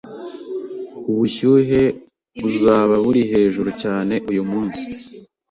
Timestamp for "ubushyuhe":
1.11-1.81